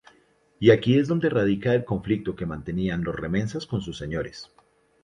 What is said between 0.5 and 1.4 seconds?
Y aquí es donde